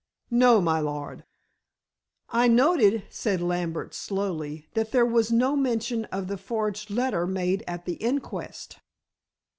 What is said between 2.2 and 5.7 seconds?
"I noted," said Lambert slowly, "that there was no